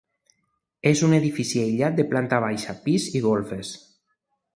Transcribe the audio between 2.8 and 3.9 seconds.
pis i golfes.